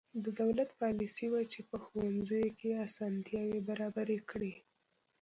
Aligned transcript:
د 0.23 0.25
دولت 0.41 0.69
پالیسي 0.81 1.27
وه 1.31 1.41
چې 1.51 1.59
په 1.69 1.77
ښوونځیو 1.83 2.47
کې 2.59 2.71
اسانتیاوې 2.87 3.59
برابرې 3.69 4.19
کړې. 4.29 4.53